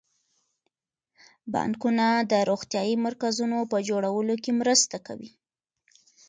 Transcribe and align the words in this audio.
بانکونه 1.53 2.07
د 2.31 2.33
روغتیايي 2.49 2.95
مرکزونو 3.05 3.59
په 3.71 3.77
جوړولو 3.89 4.35
کې 4.43 4.51
مرسته 4.61 4.97
کوي. 5.07 5.31